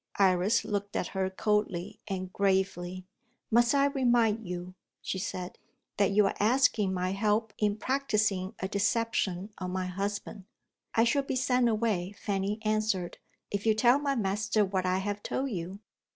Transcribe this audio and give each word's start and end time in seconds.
Iris 0.17 0.65
looked 0.65 0.95
at 0.95 1.09
her 1.09 1.29
coldly 1.29 1.99
and 2.07 2.33
gravely. 2.33 3.05
"Must 3.51 3.75
I 3.75 3.85
remind 3.85 4.43
you," 4.47 4.73
she 4.99 5.19
said, 5.19 5.59
"that 5.97 6.09
you 6.09 6.25
are 6.25 6.33
asking 6.39 6.91
my 6.91 7.11
help 7.11 7.53
in 7.59 7.77
practicing 7.77 8.55
a 8.57 8.67
deception 8.67 9.51
on 9.59 9.69
my 9.69 9.85
husband?" 9.85 10.45
"I 10.95 11.03
shall 11.03 11.21
be 11.21 11.35
sent 11.35 11.69
away," 11.69 12.15
Fanny 12.19 12.57
answered, 12.63 13.19
"if 13.51 13.67
you 13.67 13.75
tell 13.75 13.99
my 13.99 14.15
master 14.15 14.65
what 14.65 14.87
I 14.87 14.97
have 14.97 15.21
told 15.21 15.51
you." 15.51 15.81